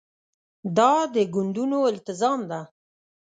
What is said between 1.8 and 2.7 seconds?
التزام ده.